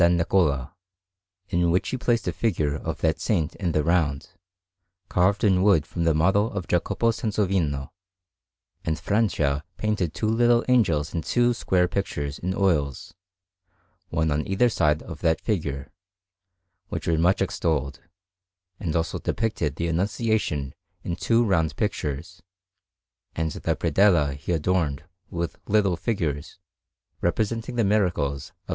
Niccola, 0.09 0.73
in 1.49 1.69
which 1.69 1.91
was 1.91 1.99
placed 1.99 2.27
a 2.27 2.33
figure 2.33 2.73
of 2.73 3.01
that 3.01 3.19
Saint 3.19 3.53
in 3.57 3.71
the 3.71 3.83
round, 3.83 4.29
carved 5.09 5.43
in 5.43 5.61
wood 5.61 5.85
from 5.85 6.05
the 6.05 6.15
model 6.15 6.49
by 6.49 6.61
Jacopo 6.61 7.11
Sansovino; 7.11 7.91
and 8.83 8.99
Francia 8.99 9.63
painted 9.77 10.15
two 10.15 10.25
little 10.27 10.65
angels 10.67 11.13
in 11.13 11.21
two 11.21 11.53
square 11.53 11.87
pictures 11.87 12.39
in 12.39 12.55
oils, 12.55 13.13
one 14.09 14.31
on 14.31 14.43
either 14.47 14.69
side 14.69 15.03
of 15.03 15.19
that 15.21 15.39
figure, 15.39 15.91
which 16.87 17.05
were 17.07 17.15
much 17.19 17.39
extolled, 17.39 17.99
and 18.79 18.95
also 18.95 19.19
depicted 19.19 19.75
the 19.75 19.87
Annunciation 19.87 20.73
in 21.03 21.15
two 21.15 21.43
round 21.43 21.75
pictures; 21.75 22.41
and 23.35 23.51
the 23.51 23.75
predella 23.75 24.33
he 24.33 24.51
adorned 24.51 25.03
with 25.29 25.59
little 25.67 25.95
figures 25.95 26.57
representing 27.21 27.75
the 27.75 27.83
miracles 27.83 28.49
of 28.65 28.69
S. 28.69 28.69